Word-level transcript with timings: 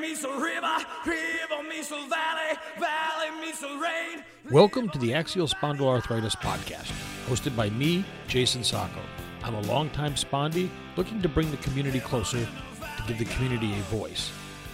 meets 0.00 0.24
a 0.24 0.28
river, 0.28 0.76
river 1.06 1.62
meets 1.68 1.90
a 1.90 2.06
valley, 2.08 2.58
valley 2.78 3.40
meets 3.40 3.62
a 3.62 3.78
rain. 3.78 4.22
Welcome 4.50 4.90
to 4.90 4.98
the 4.98 5.14
Axial 5.14 5.48
Spondyloarthritis 5.48 6.36
Podcast, 6.36 6.92
hosted 7.26 7.56
by 7.56 7.70
me, 7.70 8.04
Jason 8.28 8.62
Sacco. 8.62 9.00
I'm 9.42 9.54
a 9.54 9.60
longtime 9.62 10.14
spondy 10.14 10.68
looking 10.96 11.22
to 11.22 11.30
bring 11.30 11.50
the 11.50 11.56
community 11.58 12.00
closer 12.00 12.40
to 12.40 13.02
give 13.06 13.18
the 13.18 13.24
community 13.24 13.72
a 13.72 13.82
voice. 13.84 14.30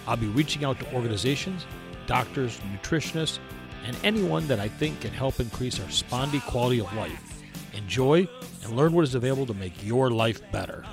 I'll 0.09 0.17
be 0.17 0.27
reaching 0.27 0.65
out 0.65 0.81
to 0.81 0.93
organizations, 0.93 1.67
doctors, 2.07 2.59
nutritionists, 2.73 3.39
and 3.87 3.97
anyone 4.03 4.49
that 4.49 4.59
I 4.59 4.67
think 4.67 5.01
can 5.03 5.13
help 5.13 5.39
increase 5.39 5.79
our 5.79 5.87
spondy 5.87 6.45
quality 6.47 6.81
of 6.81 6.93
life. 6.95 7.43
Enjoy 7.75 8.27
and 8.65 8.77
learn 8.77 8.93
what 8.93 9.05
is 9.05 9.15
available 9.15 9.47
to 9.47 9.55
make 9.55 9.85
your 9.85 10.11
life 10.11 10.41
better. 10.51 10.85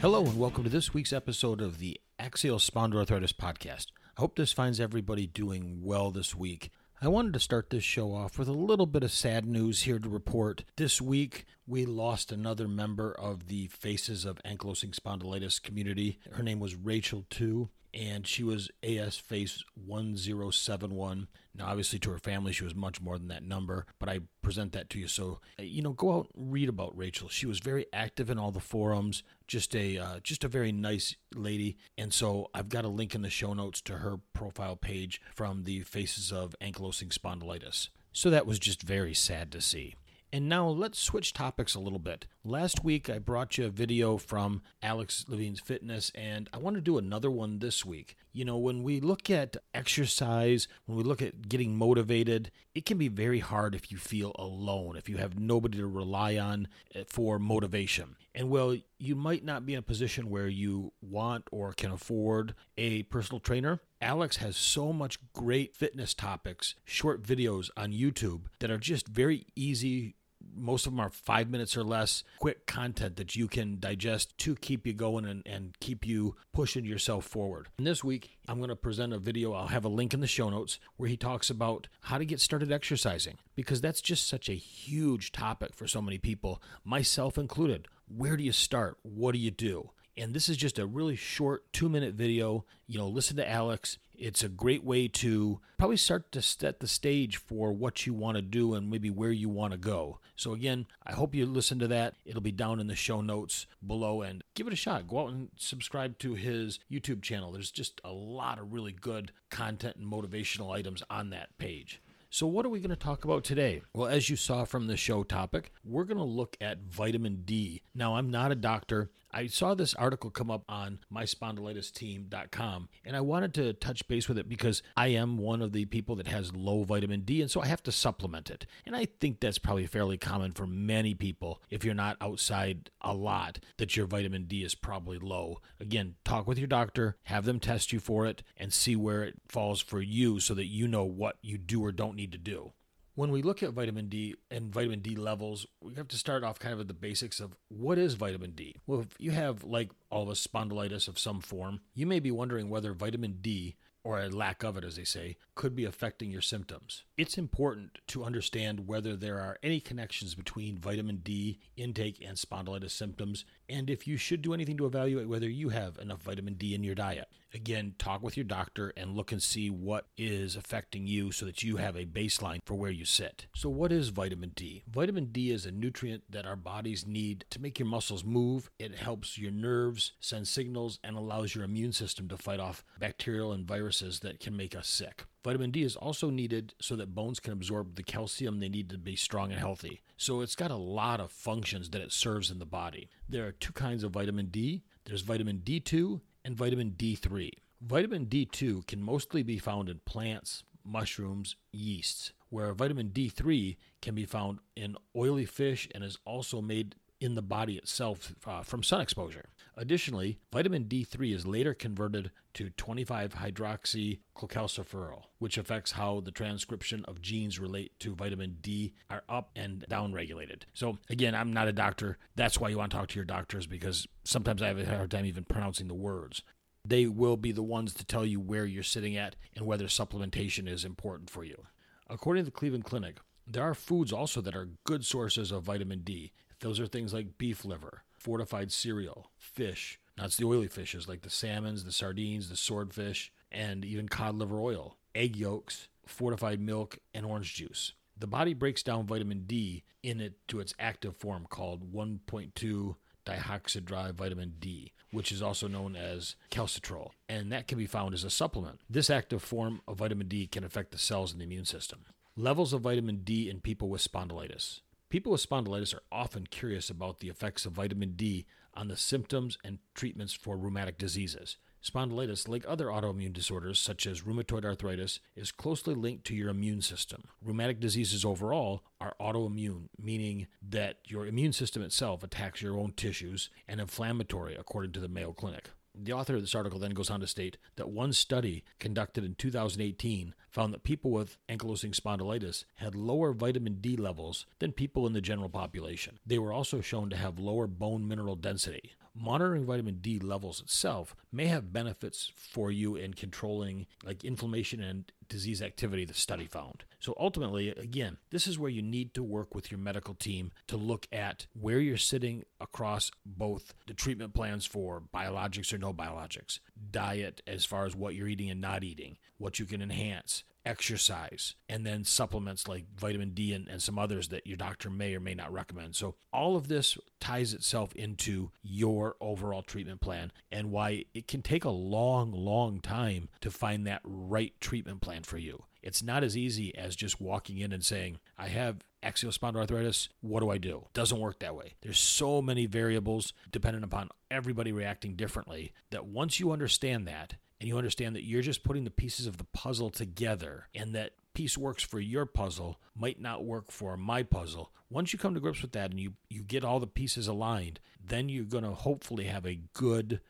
Hello, 0.00 0.24
and 0.24 0.38
welcome 0.38 0.64
to 0.64 0.70
this 0.70 0.94
week's 0.94 1.12
episode 1.12 1.60
of 1.60 1.78
the 1.78 2.00
Axial 2.22 2.58
Spondyloarthritis 2.58 3.32
Podcast. 3.32 3.86
I 4.16 4.20
hope 4.20 4.36
this 4.36 4.52
finds 4.52 4.78
everybody 4.78 5.26
doing 5.26 5.80
well 5.82 6.12
this 6.12 6.36
week. 6.36 6.70
I 7.00 7.08
wanted 7.08 7.32
to 7.32 7.40
start 7.40 7.70
this 7.70 7.82
show 7.82 8.14
off 8.14 8.38
with 8.38 8.46
a 8.46 8.52
little 8.52 8.86
bit 8.86 9.02
of 9.02 9.10
sad 9.10 9.44
news 9.44 9.82
here 9.82 9.98
to 9.98 10.08
report. 10.08 10.62
This 10.76 11.00
week, 11.00 11.46
we 11.66 11.84
lost 11.84 12.30
another 12.30 12.68
member 12.68 13.10
of 13.10 13.48
the 13.48 13.66
Faces 13.66 14.24
of 14.24 14.40
Ankylosing 14.44 14.94
Spondylitis 14.94 15.60
community. 15.60 16.20
Her 16.30 16.44
name 16.44 16.60
was 16.60 16.76
Rachel 16.76 17.26
Tew, 17.28 17.70
and 17.94 18.26
she 18.26 18.42
was 18.42 18.70
AS 18.82 19.16
Face 19.16 19.64
1071. 19.74 21.28
Now, 21.54 21.66
obviously, 21.66 21.98
to 22.00 22.10
her 22.10 22.18
family, 22.18 22.52
she 22.52 22.64
was 22.64 22.74
much 22.74 23.00
more 23.00 23.18
than 23.18 23.28
that 23.28 23.42
number, 23.42 23.84
but 23.98 24.08
I 24.08 24.20
present 24.40 24.72
that 24.72 24.88
to 24.90 24.98
you. 24.98 25.06
So, 25.06 25.40
uh, 25.58 25.62
you 25.62 25.82
know, 25.82 25.92
go 25.92 26.14
out 26.14 26.28
and 26.34 26.52
read 26.52 26.68
about 26.68 26.96
Rachel. 26.96 27.28
She 27.28 27.46
was 27.46 27.58
very 27.58 27.86
active 27.92 28.30
in 28.30 28.38
all 28.38 28.52
the 28.52 28.60
forums, 28.60 29.22
just 29.46 29.76
a 29.76 29.98
uh, 29.98 30.20
just 30.22 30.44
a 30.44 30.48
very 30.48 30.72
nice 30.72 31.16
lady. 31.34 31.76
And 31.98 32.12
so, 32.12 32.48
I've 32.54 32.70
got 32.70 32.84
a 32.84 32.88
link 32.88 33.14
in 33.14 33.22
the 33.22 33.30
show 33.30 33.52
notes 33.52 33.82
to 33.82 33.98
her 33.98 34.18
profile 34.32 34.76
page 34.76 35.20
from 35.34 35.64
the 35.64 35.80
Faces 35.82 36.32
of 36.32 36.54
Ankylosing 36.62 37.12
Spondylitis. 37.12 37.88
So 38.12 38.28
that 38.30 38.46
was 38.46 38.58
just 38.58 38.82
very 38.82 39.14
sad 39.14 39.50
to 39.52 39.60
see. 39.60 39.94
And 40.34 40.48
now 40.48 40.66
let's 40.66 40.98
switch 40.98 41.34
topics 41.34 41.74
a 41.74 41.78
little 41.78 41.98
bit. 41.98 42.24
Last 42.42 42.82
week 42.82 43.10
I 43.10 43.18
brought 43.18 43.58
you 43.58 43.66
a 43.66 43.68
video 43.68 44.16
from 44.16 44.62
Alex 44.82 45.26
Levine's 45.28 45.60
Fitness, 45.60 46.10
and 46.14 46.48
I 46.54 46.56
want 46.56 46.74
to 46.76 46.80
do 46.80 46.96
another 46.96 47.30
one 47.30 47.58
this 47.58 47.84
week. 47.84 48.16
You 48.32 48.46
know, 48.46 48.56
when 48.56 48.82
we 48.82 48.98
look 48.98 49.28
at 49.28 49.58
exercise, 49.74 50.68
when 50.86 50.96
we 50.96 51.04
look 51.04 51.20
at 51.20 51.50
getting 51.50 51.76
motivated, 51.76 52.50
it 52.74 52.86
can 52.86 52.96
be 52.96 53.08
very 53.08 53.40
hard 53.40 53.74
if 53.74 53.92
you 53.92 53.98
feel 53.98 54.32
alone, 54.38 54.96
if 54.96 55.06
you 55.06 55.18
have 55.18 55.38
nobody 55.38 55.76
to 55.76 55.86
rely 55.86 56.38
on 56.38 56.68
eh, 56.94 57.04
for 57.06 57.38
motivation. 57.38 58.16
And 58.34 58.48
well, 58.48 58.78
you 58.98 59.14
might 59.14 59.44
not 59.44 59.66
be 59.66 59.74
in 59.74 59.80
a 59.80 59.82
position 59.82 60.30
where 60.30 60.48
you 60.48 60.94
want 61.02 61.44
or 61.52 61.74
can 61.74 61.90
afford 61.90 62.54
a 62.78 63.02
personal 63.02 63.38
trainer. 63.38 63.80
Alex 64.00 64.38
has 64.38 64.56
so 64.56 64.94
much 64.94 65.18
great 65.34 65.76
fitness 65.76 66.14
topics, 66.14 66.74
short 66.86 67.22
videos 67.22 67.68
on 67.76 67.92
YouTube 67.92 68.44
that 68.60 68.70
are 68.70 68.78
just 68.78 69.06
very 69.06 69.46
easy 69.54 70.14
most 70.54 70.86
of 70.86 70.92
them 70.92 71.00
are 71.00 71.10
five 71.10 71.50
minutes 71.50 71.76
or 71.76 71.84
less, 71.84 72.24
quick 72.38 72.66
content 72.66 73.16
that 73.16 73.36
you 73.36 73.48
can 73.48 73.78
digest 73.78 74.36
to 74.38 74.54
keep 74.54 74.86
you 74.86 74.92
going 74.92 75.24
and, 75.24 75.42
and 75.46 75.78
keep 75.80 76.06
you 76.06 76.36
pushing 76.52 76.84
yourself 76.84 77.24
forward. 77.24 77.68
And 77.78 77.86
this 77.86 78.04
week, 78.04 78.38
I'm 78.48 78.58
going 78.58 78.68
to 78.68 78.76
present 78.76 79.12
a 79.12 79.18
video. 79.18 79.52
I'll 79.52 79.68
have 79.68 79.84
a 79.84 79.88
link 79.88 80.14
in 80.14 80.20
the 80.20 80.26
show 80.26 80.50
notes 80.50 80.78
where 80.96 81.08
he 81.08 81.16
talks 81.16 81.50
about 81.50 81.88
how 82.02 82.18
to 82.18 82.24
get 82.24 82.40
started 82.40 82.72
exercising 82.72 83.38
because 83.54 83.80
that's 83.80 84.00
just 84.00 84.28
such 84.28 84.48
a 84.48 84.54
huge 84.54 85.32
topic 85.32 85.74
for 85.74 85.86
so 85.86 86.02
many 86.02 86.18
people, 86.18 86.62
myself 86.84 87.38
included. 87.38 87.88
Where 88.08 88.36
do 88.36 88.44
you 88.44 88.52
start? 88.52 88.98
What 89.02 89.32
do 89.32 89.38
you 89.38 89.50
do? 89.50 89.90
And 90.16 90.34
this 90.34 90.48
is 90.48 90.56
just 90.56 90.78
a 90.78 90.86
really 90.86 91.16
short 91.16 91.72
two 91.72 91.88
minute 91.88 92.14
video. 92.14 92.64
You 92.86 92.98
know, 92.98 93.08
listen 93.08 93.36
to 93.36 93.48
Alex. 93.48 93.98
It's 94.14 94.44
a 94.44 94.48
great 94.48 94.84
way 94.84 95.08
to 95.08 95.60
probably 95.78 95.96
start 95.96 96.30
to 96.32 96.42
set 96.42 96.80
the 96.80 96.86
stage 96.86 97.38
for 97.38 97.72
what 97.72 98.06
you 98.06 98.14
want 98.14 98.36
to 98.36 98.42
do 98.42 98.74
and 98.74 98.90
maybe 98.90 99.10
where 99.10 99.32
you 99.32 99.48
want 99.48 99.72
to 99.72 99.78
go. 99.78 100.20
So, 100.36 100.52
again, 100.52 100.86
I 101.04 101.12
hope 101.12 101.34
you 101.34 101.46
listen 101.46 101.78
to 101.80 101.88
that. 101.88 102.14
It'll 102.24 102.40
be 102.40 102.52
down 102.52 102.78
in 102.78 102.86
the 102.86 102.94
show 102.94 103.20
notes 103.20 103.66
below 103.84 104.22
and 104.22 104.44
give 104.54 104.66
it 104.66 104.72
a 104.72 104.76
shot. 104.76 105.08
Go 105.08 105.20
out 105.20 105.32
and 105.32 105.48
subscribe 105.56 106.18
to 106.18 106.34
his 106.34 106.78
YouTube 106.90 107.22
channel. 107.22 107.52
There's 107.52 107.70
just 107.70 108.00
a 108.04 108.12
lot 108.12 108.58
of 108.58 108.72
really 108.72 108.92
good 108.92 109.32
content 109.50 109.96
and 109.96 110.10
motivational 110.10 110.74
items 110.74 111.02
on 111.10 111.30
that 111.30 111.56
page. 111.58 112.00
So, 112.30 112.46
what 112.46 112.64
are 112.64 112.70
we 112.70 112.80
going 112.80 112.90
to 112.90 112.96
talk 112.96 113.24
about 113.24 113.44
today? 113.44 113.82
Well, 113.92 114.08
as 114.08 114.30
you 114.30 114.36
saw 114.36 114.64
from 114.64 114.86
the 114.86 114.96
show 114.96 115.22
topic, 115.22 115.70
we're 115.84 116.04
going 116.04 116.16
to 116.16 116.24
look 116.24 116.56
at 116.60 116.82
vitamin 116.82 117.42
D. 117.44 117.82
Now, 117.94 118.16
I'm 118.16 118.30
not 118.30 118.50
a 118.50 118.54
doctor. 118.54 119.10
I 119.34 119.46
saw 119.46 119.74
this 119.74 119.94
article 119.94 120.30
come 120.30 120.50
up 120.50 120.64
on 120.68 120.98
myspondylitisteam.com 121.12 122.88
and 123.04 123.16
I 123.16 123.20
wanted 123.22 123.54
to 123.54 123.72
touch 123.72 124.06
base 124.06 124.28
with 124.28 124.36
it 124.36 124.48
because 124.48 124.82
I 124.96 125.08
am 125.08 125.38
one 125.38 125.62
of 125.62 125.72
the 125.72 125.86
people 125.86 126.16
that 126.16 126.26
has 126.26 126.54
low 126.54 126.84
vitamin 126.84 127.22
D 127.22 127.40
and 127.40 127.50
so 127.50 127.62
I 127.62 127.66
have 127.66 127.82
to 127.84 127.92
supplement 127.92 128.50
it. 128.50 128.66
And 128.84 128.94
I 128.94 129.06
think 129.06 129.40
that's 129.40 129.58
probably 129.58 129.86
fairly 129.86 130.18
common 130.18 130.52
for 130.52 130.66
many 130.66 131.14
people 131.14 131.62
if 131.70 131.84
you're 131.84 131.94
not 131.94 132.18
outside 132.20 132.90
a 133.00 133.14
lot 133.14 133.58
that 133.78 133.96
your 133.96 134.06
vitamin 134.06 134.44
D 134.44 134.64
is 134.64 134.74
probably 134.74 135.18
low. 135.18 135.60
Again, 135.80 136.16
talk 136.24 136.46
with 136.46 136.58
your 136.58 136.68
doctor, 136.68 137.16
have 137.24 137.46
them 137.46 137.58
test 137.58 137.92
you 137.92 138.00
for 138.00 138.26
it 138.26 138.42
and 138.56 138.72
see 138.72 138.96
where 138.96 139.24
it 139.24 139.36
falls 139.48 139.80
for 139.80 140.02
you 140.02 140.40
so 140.40 140.52
that 140.54 140.66
you 140.66 140.86
know 140.86 141.04
what 141.04 141.38
you 141.40 141.56
do 141.56 141.82
or 141.82 141.92
don't 141.92 142.16
need 142.16 142.32
to 142.32 142.38
do 142.38 142.72
when 143.14 143.30
we 143.30 143.42
look 143.42 143.62
at 143.62 143.72
vitamin 143.72 144.08
D 144.08 144.34
and 144.50 144.72
vitamin 144.72 145.00
D 145.00 145.16
levels, 145.16 145.66
we 145.80 145.94
have 145.94 146.08
to 146.08 146.16
start 146.16 146.44
off 146.44 146.58
kind 146.58 146.72
of 146.72 146.80
at 146.80 146.88
the 146.88 146.94
basics 146.94 147.40
of 147.40 147.56
what 147.68 147.98
is 147.98 148.14
vitamin 148.14 148.52
D. 148.52 148.76
Well, 148.86 149.00
if 149.00 149.08
you 149.18 149.32
have, 149.32 149.64
like 149.64 149.90
all 150.10 150.22
of 150.22 150.28
us, 150.28 150.46
spondylitis 150.46 151.08
of 151.08 151.18
some 151.18 151.40
form, 151.40 151.80
you 151.94 152.06
may 152.06 152.20
be 152.20 152.30
wondering 152.30 152.68
whether 152.68 152.92
vitamin 152.92 153.38
D, 153.40 153.76
or 154.04 154.18
a 154.18 154.28
lack 154.28 154.64
of 154.64 154.76
it, 154.76 154.84
as 154.84 154.96
they 154.96 155.04
say, 155.04 155.36
could 155.54 155.76
be 155.76 155.84
affecting 155.84 156.30
your 156.30 156.40
symptoms. 156.40 157.04
It's 157.16 157.38
important 157.38 157.98
to 158.08 158.24
understand 158.24 158.88
whether 158.88 159.14
there 159.14 159.38
are 159.38 159.58
any 159.62 159.78
connections 159.78 160.34
between 160.34 160.76
vitamin 160.76 161.20
D 161.22 161.60
intake 161.76 162.20
and 162.26 162.36
spondylitis 162.36 162.90
symptoms, 162.90 163.44
and 163.68 163.88
if 163.88 164.08
you 164.08 164.16
should 164.16 164.42
do 164.42 164.54
anything 164.54 164.76
to 164.78 164.86
evaluate 164.86 165.28
whether 165.28 165.48
you 165.48 165.68
have 165.68 165.98
enough 165.98 166.22
vitamin 166.22 166.54
D 166.54 166.74
in 166.74 166.82
your 166.82 166.96
diet. 166.96 167.28
Again, 167.54 167.94
talk 167.98 168.22
with 168.22 168.36
your 168.36 168.44
doctor 168.44 168.92
and 168.96 169.14
look 169.14 169.30
and 169.30 169.42
see 169.42 169.68
what 169.68 170.06
is 170.16 170.56
affecting 170.56 171.06
you 171.06 171.32
so 171.32 171.44
that 171.44 171.62
you 171.62 171.76
have 171.76 171.96
a 171.96 172.06
baseline 172.06 172.60
for 172.64 172.74
where 172.74 172.90
you 172.90 173.04
sit. 173.04 173.46
So, 173.54 173.68
what 173.68 173.92
is 173.92 174.08
vitamin 174.08 174.52
D? 174.54 174.84
Vitamin 174.90 175.26
D 175.26 175.50
is 175.50 175.66
a 175.66 175.70
nutrient 175.70 176.24
that 176.30 176.46
our 176.46 176.56
bodies 176.56 177.06
need 177.06 177.44
to 177.50 177.60
make 177.60 177.78
your 177.78 177.88
muscles 177.88 178.24
move. 178.24 178.70
It 178.78 178.94
helps 178.94 179.36
your 179.36 179.52
nerves 179.52 180.12
send 180.20 180.48
signals 180.48 180.98
and 181.04 181.16
allows 181.16 181.54
your 181.54 181.64
immune 181.64 181.92
system 181.92 182.28
to 182.28 182.38
fight 182.38 182.60
off 182.60 182.84
bacterial 182.98 183.52
and 183.52 183.66
viruses 183.66 184.20
that 184.20 184.40
can 184.40 184.56
make 184.56 184.74
us 184.74 184.88
sick. 184.88 185.24
Vitamin 185.44 185.72
D 185.72 185.82
is 185.82 185.96
also 185.96 186.30
needed 186.30 186.72
so 186.80 186.96
that 186.96 187.14
bones 187.14 187.40
can 187.40 187.52
absorb 187.52 187.96
the 187.96 188.02
calcium 188.02 188.60
they 188.60 188.68
need 188.68 188.88
to 188.90 188.98
be 188.98 189.16
strong 189.16 189.50
and 189.50 189.60
healthy. 189.60 190.00
So 190.16 190.40
it's 190.40 190.54
got 190.54 190.70
a 190.70 190.76
lot 190.76 191.20
of 191.20 191.32
functions 191.32 191.90
that 191.90 192.00
it 192.00 192.12
serves 192.12 192.50
in 192.50 192.60
the 192.60 192.64
body. 192.64 193.10
There 193.28 193.46
are 193.46 193.52
two 193.52 193.72
kinds 193.72 194.04
of 194.04 194.12
vitamin 194.12 194.46
D 194.46 194.84
there's 195.04 195.22
vitamin 195.22 195.62
D2 195.64 196.20
and 196.44 196.56
vitamin 196.56 196.94
D3. 196.96 197.50
Vitamin 197.80 198.26
D2 198.26 198.86
can 198.86 199.02
mostly 199.02 199.42
be 199.42 199.58
found 199.58 199.88
in 199.88 200.00
plants, 200.04 200.62
mushrooms, 200.84 201.56
yeasts, 201.72 202.32
where 202.48 202.72
vitamin 202.74 203.10
D3 203.10 203.76
can 204.00 204.14
be 204.14 204.26
found 204.26 204.58
in 204.76 204.96
oily 205.16 205.46
fish 205.46 205.88
and 205.94 206.04
is 206.04 206.18
also 206.24 206.60
made 206.60 206.94
in 207.22 207.36
the 207.36 207.42
body 207.42 207.76
itself 207.76 208.34
uh, 208.46 208.62
from 208.62 208.82
sun 208.82 209.00
exposure. 209.00 209.48
Additionally, 209.76 210.38
vitamin 210.52 210.84
D3 210.84 211.34
is 211.34 211.46
later 211.46 211.72
converted 211.72 212.30
to 212.54 212.70
25 212.70 213.34
hydroxycholecalciferol, 213.34 215.22
which 215.38 215.56
affects 215.56 215.92
how 215.92 216.20
the 216.20 216.30
transcription 216.30 217.04
of 217.06 217.22
genes 217.22 217.58
relate 217.58 217.98
to 218.00 218.14
vitamin 218.14 218.58
D 218.60 218.92
are 219.08 219.22
up 219.28 219.50
and 219.56 219.86
down 219.88 220.12
regulated. 220.12 220.66
So, 220.74 220.98
again, 221.08 221.34
I'm 221.34 221.52
not 221.52 221.68
a 221.68 221.72
doctor. 221.72 222.18
That's 222.34 222.58
why 222.58 222.68
you 222.68 222.78
want 222.78 222.90
to 222.90 222.98
talk 222.98 223.08
to 223.08 223.16
your 223.16 223.24
doctors 223.24 223.66
because 223.66 224.06
sometimes 224.24 224.60
I 224.60 224.68
have 224.68 224.78
a 224.78 224.84
hard 224.84 225.10
time 225.10 225.24
even 225.24 225.44
pronouncing 225.44 225.88
the 225.88 225.94
words. 225.94 226.42
They 226.84 227.06
will 227.06 227.36
be 227.36 227.52
the 227.52 227.62
ones 227.62 227.94
to 227.94 228.04
tell 228.04 228.26
you 228.26 228.40
where 228.40 228.66
you're 228.66 228.82
sitting 228.82 229.16
at 229.16 229.36
and 229.54 229.64
whether 229.64 229.86
supplementation 229.86 230.68
is 230.68 230.84
important 230.84 231.30
for 231.30 231.44
you. 231.44 231.66
According 232.10 232.42
to 232.42 232.50
the 232.50 232.56
Cleveland 232.56 232.84
Clinic, 232.84 233.20
there 233.46 233.62
are 233.62 233.74
foods 233.74 234.12
also 234.12 234.40
that 234.40 234.56
are 234.56 234.70
good 234.84 235.04
sources 235.04 235.50
of 235.50 235.64
vitamin 235.64 236.00
D. 236.00 236.32
Those 236.62 236.78
are 236.78 236.86
things 236.86 237.12
like 237.12 237.38
beef 237.38 237.64
liver, 237.64 238.04
fortified 238.16 238.70
cereal, 238.70 239.32
fish. 239.36 239.98
That's 240.16 240.36
the 240.36 240.46
oily 240.46 240.68
fishes 240.68 241.08
like 241.08 241.22
the 241.22 241.30
salmons, 241.30 241.84
the 241.84 241.90
sardines, 241.90 242.48
the 242.48 242.56
swordfish, 242.56 243.32
and 243.50 243.84
even 243.84 244.08
cod 244.08 244.36
liver 244.36 244.60
oil, 244.60 244.96
egg 245.12 245.36
yolks, 245.36 245.88
fortified 246.06 246.60
milk, 246.60 246.98
and 247.12 247.26
orange 247.26 247.54
juice. 247.54 247.94
The 248.16 248.28
body 248.28 248.54
breaks 248.54 248.84
down 248.84 249.06
vitamin 249.06 249.42
D 249.44 249.82
in 250.04 250.20
it 250.20 250.34
to 250.48 250.60
its 250.60 250.72
active 250.78 251.16
form 251.16 251.46
called 251.50 251.92
1.2 251.92 252.94
dihydroxy 253.26 254.14
vitamin 254.14 254.54
D, 254.60 254.92
which 255.10 255.32
is 255.32 255.42
also 255.42 255.66
known 255.66 255.96
as 255.96 256.36
calcitriol, 256.52 257.10
and 257.28 257.50
that 257.50 257.66
can 257.66 257.76
be 257.76 257.86
found 257.86 258.14
as 258.14 258.22
a 258.22 258.30
supplement. 258.30 258.78
This 258.88 259.10
active 259.10 259.42
form 259.42 259.80
of 259.88 259.98
vitamin 259.98 260.28
D 260.28 260.46
can 260.46 260.62
affect 260.62 260.92
the 260.92 260.98
cells 260.98 261.32
in 261.32 261.38
the 261.38 261.44
immune 261.44 261.64
system. 261.64 262.04
Levels 262.36 262.72
of 262.72 262.82
vitamin 262.82 263.22
D 263.24 263.50
in 263.50 263.60
people 263.60 263.88
with 263.88 264.00
spondylitis. 264.00 264.80
People 265.12 265.32
with 265.32 265.46
spondylitis 265.46 265.94
are 265.94 266.02
often 266.10 266.46
curious 266.46 266.88
about 266.88 267.20
the 267.20 267.28
effects 267.28 267.66
of 267.66 267.74
vitamin 267.74 268.12
D 268.16 268.46
on 268.72 268.88
the 268.88 268.96
symptoms 268.96 269.58
and 269.62 269.78
treatments 269.94 270.32
for 270.32 270.56
rheumatic 270.56 270.96
diseases. 270.96 271.58
Spondylitis, 271.84 272.48
like 272.48 272.64
other 272.66 272.86
autoimmune 272.86 273.34
disorders 273.34 273.78
such 273.78 274.06
as 274.06 274.22
rheumatoid 274.22 274.64
arthritis, 274.64 275.20
is 275.36 275.52
closely 275.52 275.94
linked 275.94 276.24
to 276.24 276.34
your 276.34 276.48
immune 276.48 276.80
system. 276.80 277.24
Rheumatic 277.44 277.78
diseases 277.78 278.24
overall 278.24 278.84
are 279.02 279.14
autoimmune, 279.20 279.90
meaning 280.00 280.46
that 280.66 281.00
your 281.04 281.26
immune 281.26 281.52
system 281.52 281.82
itself 281.82 282.22
attacks 282.22 282.62
your 282.62 282.78
own 282.78 282.92
tissues, 282.92 283.50
and 283.68 283.82
inflammatory, 283.82 284.56
according 284.58 284.92
to 284.92 285.00
the 285.00 285.08
Mayo 285.08 285.34
Clinic. 285.34 285.72
The 285.94 286.12
author 286.12 286.36
of 286.36 286.40
this 286.40 286.54
article 286.54 286.78
then 286.78 286.92
goes 286.92 287.10
on 287.10 287.20
to 287.20 287.26
state 287.26 287.58
that 287.76 287.90
one 287.90 288.12
study 288.12 288.64
conducted 288.78 289.24
in 289.24 289.34
2018 289.34 290.34
found 290.50 290.72
that 290.72 290.84
people 290.84 291.10
with 291.10 291.36
ankylosing 291.48 291.94
spondylitis 291.94 292.64
had 292.76 292.94
lower 292.94 293.32
vitamin 293.32 293.80
D 293.80 293.96
levels 293.96 294.46
than 294.58 294.72
people 294.72 295.06
in 295.06 295.12
the 295.12 295.20
general 295.20 295.50
population. 295.50 296.18
They 296.24 296.38
were 296.38 296.52
also 296.52 296.80
shown 296.80 297.10
to 297.10 297.16
have 297.16 297.38
lower 297.38 297.66
bone 297.66 298.08
mineral 298.08 298.36
density. 298.36 298.92
Monitoring 299.14 299.66
vitamin 299.66 299.98
D 300.00 300.18
levels 300.18 300.60
itself 300.60 301.14
may 301.30 301.46
have 301.46 301.72
benefits 301.72 302.32
for 302.34 302.70
you 302.70 302.96
in 302.96 303.12
controlling 303.12 303.86
like 304.02 304.24
inflammation 304.24 304.80
and 304.80 305.12
disease 305.32 305.62
activity 305.62 306.04
the 306.04 306.14
study 306.14 306.46
found. 306.46 306.84
So 307.00 307.14
ultimately, 307.18 307.70
again, 307.70 308.18
this 308.30 308.46
is 308.46 308.58
where 308.58 308.70
you 308.70 308.82
need 308.82 309.14
to 309.14 309.22
work 309.22 309.54
with 309.54 309.70
your 309.70 309.80
medical 309.80 310.14
team 310.14 310.52
to 310.68 310.76
look 310.76 311.08
at 311.10 311.46
where 311.58 311.80
you're 311.80 311.96
sitting 311.96 312.44
across 312.60 313.10
both 313.24 313.74
the 313.86 313.94
treatment 313.94 314.34
plans 314.34 314.66
for 314.66 315.02
biologics 315.12 315.72
or 315.72 315.78
no 315.78 315.92
biologics, 315.92 316.60
diet 316.90 317.40
as 317.46 317.64
far 317.64 317.86
as 317.86 317.96
what 317.96 318.14
you're 318.14 318.28
eating 318.28 318.50
and 318.50 318.60
not 318.60 318.84
eating, 318.84 319.16
what 319.38 319.58
you 319.58 319.64
can 319.64 319.82
enhance, 319.82 320.44
exercise, 320.64 321.54
and 321.68 321.84
then 321.84 322.04
supplements 322.04 322.68
like 322.68 322.84
vitamin 322.96 323.30
D 323.30 323.52
and, 323.52 323.68
and 323.68 323.82
some 323.82 323.98
others 323.98 324.28
that 324.28 324.46
your 324.46 324.56
doctor 324.56 324.90
may 324.90 325.14
or 325.14 325.20
may 325.20 325.34
not 325.34 325.52
recommend. 325.52 325.96
So, 325.96 326.14
all 326.32 326.56
of 326.56 326.68
this 326.68 326.98
ties 327.20 327.52
itself 327.52 327.92
into 327.94 328.50
your 328.62 329.16
overall 329.20 329.62
treatment 329.62 330.00
plan 330.00 330.32
and 330.50 330.70
why 330.70 331.04
it 331.14 331.26
can 331.26 331.42
take 331.42 331.64
a 331.64 331.70
long, 331.70 332.32
long 332.32 332.80
time 332.80 333.28
to 333.40 333.50
find 333.50 333.86
that 333.86 334.00
right 334.04 334.52
treatment 334.60 335.00
plan 335.00 335.21
for 335.26 335.38
you. 335.38 335.64
It's 335.82 336.02
not 336.02 336.22
as 336.22 336.36
easy 336.36 336.76
as 336.76 336.96
just 336.96 337.20
walking 337.20 337.58
in 337.58 337.72
and 337.72 337.84
saying, 337.84 338.18
I 338.38 338.48
have 338.48 338.84
axial 339.02 339.32
spondyloarthritis. 339.32 340.08
What 340.20 340.40
do 340.40 340.50
I 340.50 340.58
do? 340.58 340.86
Doesn't 340.94 341.18
work 341.18 341.40
that 341.40 341.56
way. 341.56 341.74
There's 341.82 341.98
so 341.98 342.40
many 342.40 342.66
variables 342.66 343.32
dependent 343.50 343.84
upon 343.84 344.10
everybody 344.30 344.72
reacting 344.72 345.16
differently 345.16 345.72
that 345.90 346.06
once 346.06 346.38
you 346.38 346.52
understand 346.52 347.06
that 347.08 347.34
and 347.60 347.68
you 347.68 347.76
understand 347.76 348.14
that 348.16 348.24
you're 348.24 348.42
just 348.42 348.64
putting 348.64 348.84
the 348.84 348.90
pieces 348.90 349.26
of 349.26 349.38
the 349.38 349.44
puzzle 349.44 349.90
together 349.90 350.68
and 350.74 350.94
that 350.94 351.12
piece 351.34 351.56
works 351.56 351.82
for 351.82 351.98
your 351.98 352.26
puzzle 352.26 352.78
might 352.94 353.20
not 353.20 353.44
work 353.44 353.70
for 353.70 353.96
my 353.96 354.22
puzzle. 354.22 354.72
Once 354.90 355.12
you 355.12 355.18
come 355.18 355.34
to 355.34 355.40
grips 355.40 355.62
with 355.62 355.72
that 355.72 355.90
and 355.90 355.98
you, 355.98 356.12
you 356.28 356.42
get 356.42 356.64
all 356.64 356.78
the 356.78 356.86
pieces 356.86 357.26
aligned, 357.26 357.80
then 358.04 358.28
you're 358.28 358.44
going 358.44 358.64
to 358.64 358.70
hopefully 358.72 359.24
have 359.24 359.46
a 359.46 359.60
good, 359.72 360.20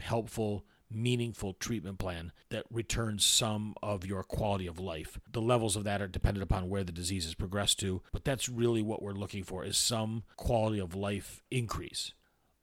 helpful, 0.00 0.64
meaningful 0.90 1.54
treatment 1.54 1.98
plan 1.98 2.32
that 2.50 2.64
returns 2.70 3.24
some 3.24 3.74
of 3.82 4.06
your 4.06 4.22
quality 4.22 4.66
of 4.66 4.78
life. 4.78 5.18
The 5.30 5.40
levels 5.40 5.76
of 5.76 5.84
that 5.84 6.02
are 6.02 6.08
dependent 6.08 6.42
upon 6.42 6.68
where 6.68 6.84
the 6.84 6.92
disease 6.92 7.24
has 7.24 7.34
progressed 7.34 7.78
to, 7.80 8.02
but 8.12 8.24
that's 8.24 8.48
really 8.48 8.82
what 8.82 9.02
we're 9.02 9.12
looking 9.12 9.44
for 9.44 9.64
is 9.64 9.76
some 9.76 10.24
quality 10.36 10.78
of 10.78 10.94
life 10.94 11.42
increase. 11.50 12.12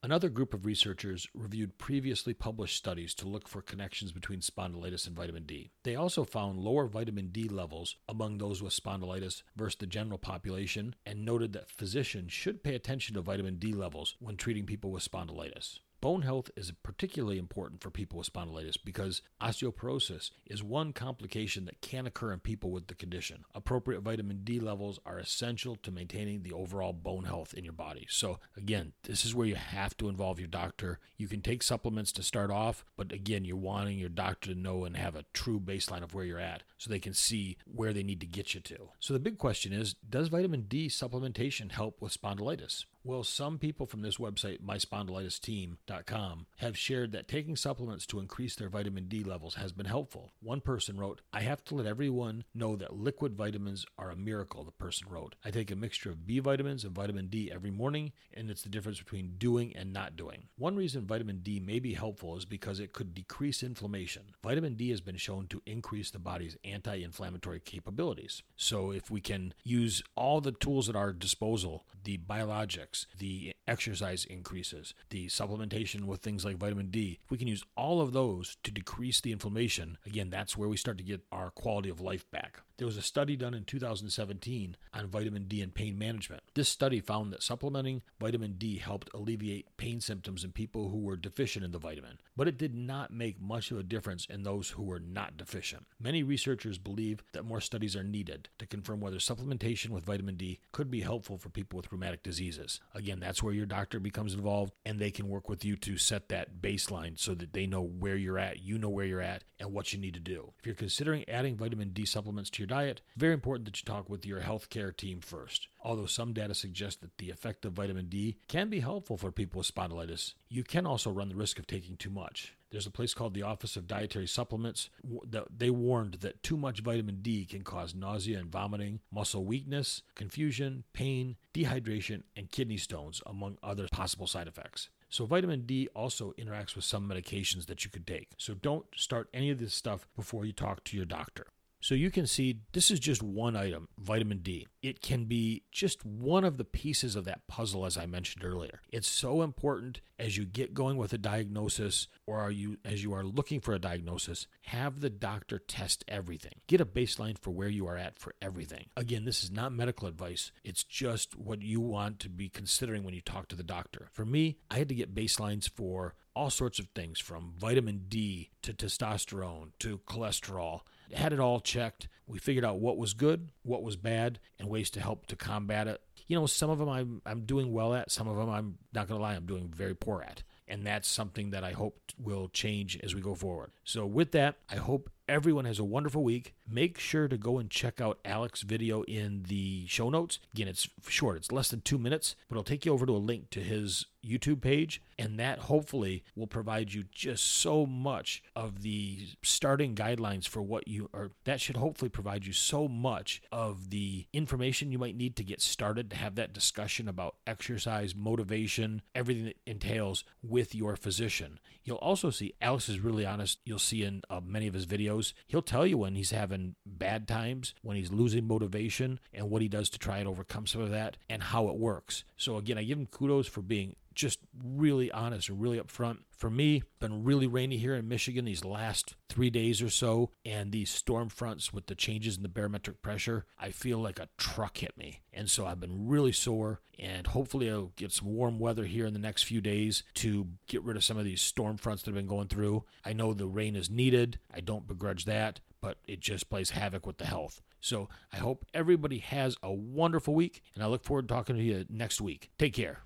Another 0.05 0.29
group 0.29 0.53
of 0.53 0.67
researchers 0.67 1.27
reviewed 1.33 1.79
previously 1.79 2.35
published 2.35 2.77
studies 2.77 3.15
to 3.15 3.27
look 3.27 3.47
for 3.47 3.63
connections 3.63 4.11
between 4.11 4.39
spondylitis 4.39 5.07
and 5.07 5.15
vitamin 5.15 5.47
D. 5.47 5.71
They 5.81 5.95
also 5.95 6.23
found 6.23 6.59
lower 6.59 6.85
vitamin 6.85 7.29
D 7.29 7.49
levels 7.49 7.95
among 8.07 8.37
those 8.37 8.61
with 8.61 8.71
spondylitis 8.71 9.41
versus 9.55 9.77
the 9.79 9.87
general 9.87 10.19
population 10.19 10.93
and 11.07 11.25
noted 11.25 11.53
that 11.53 11.71
physicians 11.71 12.31
should 12.31 12.61
pay 12.63 12.75
attention 12.75 13.15
to 13.15 13.21
vitamin 13.21 13.55
D 13.55 13.73
levels 13.73 14.15
when 14.19 14.37
treating 14.37 14.67
people 14.67 14.91
with 14.91 15.09
spondylitis. 15.09 15.79
Bone 16.05 16.21
health 16.21 16.51
is 16.55 16.71
particularly 16.83 17.39
important 17.39 17.81
for 17.81 17.89
people 17.89 18.19
with 18.19 18.31
spondylitis 18.31 18.77
because 18.85 19.23
osteoporosis 19.41 20.29
is 20.45 20.61
one 20.61 20.93
complication 20.93 21.65
that 21.65 21.81
can 21.81 22.05
occur 22.05 22.31
in 22.31 22.41
people 22.41 22.69
with 22.69 22.85
the 22.85 22.93
condition. 22.93 23.43
Appropriate 23.55 24.01
vitamin 24.01 24.41
D 24.43 24.59
levels 24.59 24.99
are 25.03 25.17
essential 25.17 25.75
to 25.77 25.89
maintaining 25.89 26.43
the 26.43 26.53
overall 26.53 26.93
bone 26.93 27.23
health 27.23 27.55
in 27.55 27.63
your 27.63 27.73
body. 27.73 28.05
So, 28.07 28.37
again, 28.55 28.93
this 29.01 29.25
is 29.25 29.33
where 29.33 29.47
you 29.47 29.55
have 29.55 29.97
to 29.97 30.07
involve 30.07 30.37
your 30.37 30.47
doctor. 30.47 30.99
You 31.17 31.27
can 31.27 31.41
take 31.41 31.63
supplements 31.63 32.11
to 32.11 32.21
start 32.21 32.51
off, 32.51 32.85
but 32.95 33.11
again, 33.11 33.43
you're 33.43 33.57
wanting 33.57 33.97
your 33.97 34.09
doctor 34.09 34.53
to 34.53 34.59
know 34.59 34.85
and 34.85 34.95
have 34.95 35.15
a 35.15 35.25
true 35.33 35.59
baseline 35.59 36.03
of 36.03 36.13
where 36.13 36.25
you're 36.25 36.37
at 36.37 36.61
so 36.77 36.91
they 36.91 36.99
can 36.99 37.15
see 37.15 37.57
where 37.65 37.93
they 37.93 38.03
need 38.03 38.21
to 38.21 38.27
get 38.27 38.53
you 38.53 38.59
to. 38.59 38.89
So, 38.99 39.11
the 39.11 39.19
big 39.19 39.39
question 39.39 39.73
is 39.73 39.95
Does 40.07 40.27
vitamin 40.27 40.65
D 40.67 40.87
supplementation 40.87 41.71
help 41.71 41.99
with 41.99 42.15
spondylitis? 42.15 42.85
Well, 43.07 43.23
some 43.23 43.59
people 43.59 43.85
from 43.85 44.01
this 44.01 44.17
website, 44.17 44.63
myspondylitisteam.com, 44.63 46.47
have 46.57 46.75
shared 46.75 47.11
that 47.11 47.27
taking 47.27 47.55
supplements 47.55 48.07
to 48.07 48.19
increase 48.19 48.55
their 48.55 48.67
vitamin 48.67 49.07
D 49.07 49.23
levels 49.23 49.53
has 49.55 49.71
been 49.71 49.85
helpful. 49.85 50.31
One 50.41 50.59
person 50.59 50.97
wrote, 50.97 51.21
I 51.31 51.41
have 51.41 51.63
to 51.65 51.75
let 51.75 51.85
everyone 51.85 52.45
know 52.55 52.75
that 52.77 52.95
liquid 52.95 53.35
vitamins 53.35 53.85
are 53.99 54.09
a 54.09 54.15
miracle, 54.15 54.63
the 54.63 54.71
person 54.71 55.07
wrote. 55.07 55.35
I 55.45 55.51
take 55.51 55.69
a 55.69 55.75
mixture 55.75 56.09
of 56.09 56.25
B 56.25 56.39
vitamins 56.39 56.83
and 56.83 56.95
vitamin 56.95 57.27
D 57.27 57.51
every 57.53 57.69
morning, 57.69 58.11
and 58.33 58.49
it's 58.49 58.63
the 58.63 58.69
difference 58.69 58.97
between 58.97 59.35
doing 59.37 59.75
and 59.75 59.93
not 59.93 60.15
doing. 60.15 60.47
One 60.57 60.75
reason 60.75 61.05
vitamin 61.05 61.41
D 61.43 61.59
may 61.59 61.77
be 61.77 61.93
helpful 61.93 62.35
is 62.35 62.45
because 62.45 62.79
it 62.79 62.91
could 62.91 63.13
decrease 63.13 63.61
inflammation. 63.61 64.33
Vitamin 64.41 64.73
D 64.73 64.89
has 64.89 65.01
been 65.01 65.17
shown 65.17 65.45
to 65.49 65.61
increase 65.67 66.09
the 66.09 66.17
body's 66.17 66.57
anti 66.63 67.03
inflammatory 67.03 67.59
capabilities. 67.59 68.41
So, 68.55 68.89
if 68.89 69.11
we 69.11 69.21
can 69.21 69.53
use 69.63 70.01
all 70.15 70.41
the 70.41 70.53
tools 70.53 70.89
at 70.89 70.95
our 70.95 71.13
disposal, 71.13 71.85
the 72.05 72.17
biologics, 72.19 72.94
the 73.17 73.53
exercise 73.67 74.25
increases, 74.25 74.93
the 75.09 75.27
supplementation 75.27 76.05
with 76.05 76.21
things 76.21 76.45
like 76.45 76.57
vitamin 76.57 76.89
D. 76.91 77.19
If 77.23 77.31
we 77.31 77.37
can 77.37 77.47
use 77.47 77.63
all 77.75 78.01
of 78.01 78.13
those 78.13 78.57
to 78.63 78.71
decrease 78.71 79.21
the 79.21 79.31
inflammation, 79.31 79.97
again, 80.05 80.29
that's 80.29 80.57
where 80.57 80.69
we 80.69 80.77
start 80.77 80.97
to 80.99 81.03
get 81.03 81.21
our 81.31 81.49
quality 81.49 81.89
of 81.89 82.01
life 82.01 82.29
back. 82.31 82.61
There 82.77 82.87
was 82.87 82.97
a 82.97 83.01
study 83.01 83.37
done 83.37 83.53
in 83.53 83.63
2017 83.63 84.75
on 84.93 85.07
vitamin 85.07 85.45
D 85.45 85.61
and 85.61 85.73
pain 85.73 85.97
management. 85.97 86.43
This 86.55 86.67
study 86.67 86.99
found 86.99 87.31
that 87.31 87.41
supplementing 87.41 88.01
vitamin 88.19 88.55
D 88.57 88.77
helped 88.77 89.09
alleviate 89.13 89.77
pain 89.77 90.01
symptoms 90.01 90.43
in 90.43 90.51
people 90.51 90.89
who 90.89 90.99
were 90.99 91.15
deficient 91.15 91.63
in 91.63 91.71
the 91.71 91.79
vitamin, 91.79 92.19
but 92.35 92.49
it 92.49 92.57
did 92.57 92.75
not 92.75 93.13
make 93.13 93.41
much 93.41 93.71
of 93.71 93.79
a 93.79 93.83
difference 93.83 94.25
in 94.25 94.43
those 94.43 94.71
who 94.71 94.83
were 94.83 94.99
not 94.99 95.37
deficient. 95.37 95.85
Many 95.99 96.21
researchers 96.21 96.77
believe 96.77 97.23
that 97.31 97.45
more 97.45 97.61
studies 97.61 97.95
are 97.95 98.03
needed 98.03 98.49
to 98.59 98.67
confirm 98.67 98.99
whether 98.99 99.17
supplementation 99.17 99.89
with 99.89 100.05
vitamin 100.05 100.35
D 100.35 100.59
could 100.73 100.91
be 100.91 101.01
helpful 101.01 101.37
for 101.37 101.49
people 101.49 101.77
with 101.77 101.91
rheumatic 101.91 102.23
diseases. 102.23 102.81
Again, 102.93 103.19
that's 103.19 103.43
where 103.43 103.53
your 103.53 103.65
doctor 103.65 103.99
becomes 103.99 104.33
involved 104.33 104.73
and 104.85 104.99
they 104.99 105.11
can 105.11 105.27
work 105.27 105.49
with 105.49 105.65
you 105.65 105.75
to 105.77 105.97
set 105.97 106.29
that 106.29 106.61
baseline 106.61 107.19
so 107.19 107.33
that 107.35 107.53
they 107.53 107.67
know 107.67 107.81
where 107.81 108.15
you're 108.15 108.39
at, 108.39 108.61
you 108.61 108.77
know 108.77 108.89
where 108.89 109.05
you're 109.05 109.21
at, 109.21 109.43
and 109.59 109.73
what 109.73 109.91
you 109.91 109.99
need 109.99 110.13
to 110.13 110.19
do. 110.19 110.53
If 110.59 110.65
you're 110.65 110.75
considering 110.75 111.27
adding 111.27 111.55
vitamin 111.55 111.89
D 111.89 112.05
supplements 112.05 112.49
to 112.51 112.61
your 112.61 112.67
diet, 112.67 113.01
very 113.17 113.33
important 113.33 113.65
that 113.65 113.81
you 113.81 113.85
talk 113.85 114.09
with 114.09 114.25
your 114.25 114.41
healthcare 114.41 114.95
team 114.95 115.19
first. 115.19 115.67
Although 115.83 116.05
some 116.05 116.33
data 116.33 116.53
suggest 116.55 117.01
that 117.01 117.17
the 117.17 117.29
effect 117.29 117.65
of 117.65 117.73
vitamin 117.73 118.07
D 118.07 118.37
can 118.47 118.69
be 118.69 118.79
helpful 118.79 119.17
for 119.17 119.31
people 119.31 119.59
with 119.59 119.73
spondylitis, 119.73 120.33
you 120.49 120.63
can 120.63 120.85
also 120.85 121.11
run 121.11 121.29
the 121.29 121.35
risk 121.35 121.59
of 121.59 121.67
taking 121.67 121.97
too 121.97 122.09
much. 122.09 122.55
There's 122.75 122.85
a 122.85 122.91
place 122.91 123.13
called 123.13 123.33
the 123.33 123.41
Office 123.41 123.77
of 123.77 123.87
Dietary 123.87 124.27
Supplements. 124.27 124.89
that 125.29 125.45
They 125.59 125.69
warned 125.69 126.15
that 126.15 126.43
too 126.43 126.57
much 126.57 126.81
vitamin 126.81 127.21
D 127.21 127.45
can 127.45 127.61
cause 127.61 127.95
nausea 127.95 128.37
and 128.37 128.51
vomiting, 128.51 128.99
muscle 129.09 129.45
weakness, 129.45 130.01
confusion, 130.13 130.83
pain, 130.91 131.37
dehydration, 131.53 132.23
and 132.35 132.51
kidney 132.51 132.75
stones, 132.75 133.21
among 133.25 133.59
other 133.63 133.87
possible 133.93 134.27
side 134.27 134.49
effects. 134.49 134.89
So, 135.07 135.25
vitamin 135.25 135.65
D 135.65 135.87
also 135.95 136.33
interacts 136.37 136.75
with 136.75 136.83
some 136.83 137.07
medications 137.07 137.67
that 137.67 137.85
you 137.85 137.89
could 137.89 138.05
take. 138.05 138.31
So, 138.37 138.53
don't 138.53 138.87
start 138.93 139.29
any 139.33 139.49
of 139.51 139.59
this 139.59 139.73
stuff 139.73 140.09
before 140.13 140.43
you 140.43 140.51
talk 140.51 140.83
to 140.83 140.97
your 140.97 141.05
doctor. 141.05 141.47
So 141.85 141.93
you 141.93 142.09
can 142.09 142.25
see 142.25 142.61
this 142.71 142.89
is 142.89 142.99
just 142.99 143.21
one 143.21 143.55
item, 143.55 143.89
vitamin 143.99 144.39
D. 144.39 144.65
It 144.81 145.01
can 145.01 145.25
be 145.25 145.61
just 145.71 146.03
one 146.03 146.43
of 146.43 146.57
the 146.57 146.63
pieces 146.63 147.15
of 147.15 147.25
that 147.25 147.45
puzzle 147.45 147.85
as 147.85 147.95
I 147.95 148.07
mentioned 148.07 148.43
earlier. 148.43 148.81
It's 148.91 149.07
so 149.07 149.43
important 149.43 150.01
as 150.17 150.35
you 150.35 150.45
get 150.45 150.73
going 150.73 150.97
with 150.97 151.13
a 151.13 151.19
diagnosis 151.19 152.07
or 152.25 152.39
are 152.39 152.49
you 152.49 152.77
as 152.83 153.03
you 153.03 153.13
are 153.13 153.23
looking 153.23 153.59
for 153.59 153.75
a 153.75 153.79
diagnosis, 153.79 154.47
have 154.63 154.99
the 154.99 155.11
doctor 155.11 155.59
test 155.59 156.03
everything. 156.07 156.53
Get 156.65 156.81
a 156.81 156.87
baseline 156.87 157.37
for 157.37 157.51
where 157.51 157.69
you 157.69 157.85
are 157.85 157.97
at 157.97 158.17
for 158.17 158.33
everything. 158.41 158.87
Again, 158.97 159.25
this 159.25 159.43
is 159.43 159.51
not 159.51 159.71
medical 159.71 160.07
advice. 160.07 160.51
It's 160.63 160.83
just 160.83 161.37
what 161.37 161.61
you 161.61 161.81
want 161.81 162.19
to 162.21 162.29
be 162.29 162.49
considering 162.49 163.03
when 163.03 163.13
you 163.13 163.21
talk 163.21 163.47
to 163.49 163.55
the 163.55 163.61
doctor. 163.61 164.09
For 164.11 164.25
me, 164.25 164.57
I 164.71 164.79
had 164.79 164.89
to 164.89 164.95
get 164.95 165.13
baselines 165.13 165.69
for 165.69 166.15
all 166.35 166.49
sorts 166.49 166.79
of 166.79 166.87
things 166.95 167.19
from 167.19 167.53
vitamin 167.55 168.05
D 168.09 168.49
to 168.63 168.73
testosterone 168.73 169.69
to 169.79 169.99
cholesterol 169.99 170.81
had 171.13 171.33
it 171.33 171.39
all 171.39 171.59
checked. 171.59 172.07
We 172.27 172.39
figured 172.39 172.65
out 172.65 172.79
what 172.79 172.97
was 172.97 173.13
good, 173.13 173.49
what 173.63 173.83
was 173.83 173.95
bad, 173.95 174.39
and 174.59 174.69
ways 174.69 174.89
to 174.91 174.99
help 174.99 175.27
to 175.27 175.35
combat 175.35 175.87
it. 175.87 176.01
You 176.27 176.39
know, 176.39 176.47
some 176.47 176.69
of 176.69 176.79
them 176.79 176.89
I'm, 176.89 177.21
I'm 177.25 177.41
doing 177.41 177.71
well 177.71 177.93
at, 177.93 178.11
some 178.11 178.27
of 178.27 178.35
them 178.35 178.49
I'm 178.49 178.77
not 178.93 179.07
going 179.07 179.19
to 179.19 179.23
lie, 179.23 179.35
I'm 179.35 179.45
doing 179.45 179.71
very 179.75 179.95
poor 179.95 180.23
at. 180.23 180.43
And 180.67 180.85
that's 180.85 181.07
something 181.07 181.51
that 181.51 181.63
I 181.63 181.73
hope 181.73 181.99
will 182.17 182.49
change 182.49 182.99
as 183.03 183.13
we 183.13 183.21
go 183.21 183.35
forward. 183.35 183.71
So, 183.83 184.07
with 184.07 184.31
that, 184.31 184.55
I 184.67 184.77
hope 184.77 185.11
everyone 185.27 185.65
has 185.65 185.77
a 185.77 185.83
wonderful 185.83 186.23
week. 186.23 186.55
Make 186.67 186.97
sure 186.97 187.27
to 187.27 187.37
go 187.37 187.59
and 187.59 187.69
check 187.69 188.01
out 188.01 188.19
Alex's 188.25 188.63
video 188.63 189.03
in 189.03 189.43
the 189.47 189.85
show 189.87 190.09
notes. 190.09 190.39
Again, 190.53 190.67
it's 190.67 190.87
short, 191.07 191.37
it's 191.37 191.51
less 191.51 191.69
than 191.69 191.81
two 191.81 191.99
minutes, 191.99 192.35
but 192.49 192.55
it'll 192.55 192.63
take 192.63 192.85
you 192.85 192.93
over 192.93 193.05
to 193.05 193.15
a 193.15 193.17
link 193.17 193.49
to 193.51 193.59
his 193.59 194.05
YouTube 194.25 194.61
page, 194.61 195.01
and 195.19 195.39
that 195.39 195.59
hopefully 195.59 196.23
will 196.35 196.47
provide 196.47 196.93
you 196.93 197.03
just 197.11 197.45
so 197.45 197.85
much 197.85 198.41
of 198.55 198.81
the 198.81 199.19
starting 199.43 199.93
guidelines 199.93 200.47
for 200.47 200.61
what 200.61 200.87
you 200.87 201.09
are. 201.13 201.31
That 201.43 201.61
should 201.61 201.77
hopefully 201.77 202.09
provide 202.09 202.45
you 202.45 202.53
so 202.53 202.87
much 202.87 203.41
of 203.51 203.91
the 203.91 204.25
information 204.33 204.91
you 204.91 204.97
might 204.97 205.15
need 205.15 205.35
to 205.35 205.43
get 205.43 205.61
started 205.61 206.09
to 206.09 206.15
have 206.15 206.35
that 206.35 206.53
discussion 206.53 207.07
about 207.07 207.35
exercise, 207.45 208.15
motivation, 208.15 209.03
everything 209.13 209.45
that 209.45 209.57
entails 209.67 210.23
with 210.41 210.73
your 210.73 210.95
physician. 210.95 211.59
You'll 211.83 211.97
also 211.97 212.31
see 212.31 212.55
Alex 212.61 212.89
is 212.89 212.99
really 212.99 213.27
honest. 213.27 213.59
You'll 213.63 213.77
see 213.77 214.03
in 214.03 214.23
uh, 214.29 214.41
many 214.43 214.65
of 214.65 214.73
his 214.73 214.87
videos, 214.87 215.33
he'll 215.45 215.61
tell 215.61 215.85
you 215.85 215.99
when 215.99 216.15
he's 216.15 216.31
having 216.31 216.54
bad 216.85 217.27
times, 217.27 217.73
when 217.81 217.97
he's 217.97 218.11
losing 218.11 218.47
motivation, 218.47 219.19
and 219.33 219.49
what 219.49 219.61
he 219.61 219.67
does 219.67 219.89
to 219.89 219.99
try 219.99 220.17
and 220.17 220.27
overcome 220.27 220.67
some 220.67 220.81
of 220.81 220.91
that 220.91 221.17
and 221.29 221.43
how 221.43 221.67
it 221.67 221.75
works. 221.75 222.23
So, 222.37 222.57
again, 222.57 222.77
I 222.77 222.83
give 222.83 222.97
him 222.97 223.07
kudos 223.07 223.47
for 223.47 223.61
being 223.61 223.95
just 224.13 224.39
really 224.63 225.11
honest 225.11 225.49
and 225.49 225.61
really 225.61 225.79
upfront. 225.79 226.19
For 226.31 226.49
me, 226.49 226.83
been 226.99 227.23
really 227.23 227.47
rainy 227.47 227.77
here 227.77 227.95
in 227.95 228.07
Michigan 228.07 228.45
these 228.45 228.65
last 228.65 229.15
three 229.29 229.49
days 229.49 229.81
or 229.81 229.89
so, 229.89 230.31
and 230.45 230.71
these 230.71 230.89
storm 230.89 231.29
fronts 231.29 231.73
with 231.73 231.87
the 231.87 231.95
changes 231.95 232.37
in 232.37 232.43
the 232.43 232.49
barometric 232.49 233.01
pressure, 233.01 233.45
I 233.59 233.69
feel 233.69 233.99
like 233.99 234.19
a 234.19 234.29
truck 234.37 234.77
hit 234.77 234.97
me. 234.97 235.21
And 235.33 235.49
so 235.49 235.65
I've 235.65 235.81
been 235.81 236.07
really 236.07 236.31
sore, 236.31 236.79
and 236.97 237.27
hopefully 237.27 237.69
I'll 237.69 237.91
get 237.97 238.13
some 238.13 238.33
warm 238.33 238.57
weather 238.57 238.85
here 238.85 239.05
in 239.05 239.13
the 239.13 239.19
next 239.19 239.43
few 239.43 239.59
days 239.59 240.03
to 240.15 240.47
get 240.67 240.83
rid 240.83 240.95
of 240.95 241.03
some 241.03 241.17
of 241.17 241.25
these 241.25 241.41
storm 241.41 241.77
fronts 241.77 242.03
that 242.03 242.11
have 242.11 242.15
been 242.15 242.27
going 242.27 242.47
through. 242.47 242.85
I 243.03 243.11
know 243.13 243.33
the 243.33 243.47
rain 243.47 243.75
is 243.75 243.89
needed. 243.89 244.39
I 244.53 244.61
don't 244.61 244.87
begrudge 244.87 245.25
that, 245.25 245.59
but 245.85 245.99
it 246.07 246.19
just 246.19 246.49
plays 246.49 246.71
havoc 246.71 247.05
with 247.05 247.17
the 247.17 247.25
health. 247.25 247.61
So 247.79 248.09
I 248.33 248.37
hope 248.37 248.65
everybody 248.73 249.19
has 249.19 249.55
a 249.61 249.71
wonderful 249.71 250.33
week, 250.33 250.63
and 250.73 250.83
I 250.83 250.87
look 250.87 251.03
forward 251.03 251.27
to 251.27 251.33
talking 251.35 251.55
to 251.57 251.61
you 251.61 251.85
next 251.89 252.19
week. 252.19 252.49
Take 252.57 252.73
care. 252.73 253.05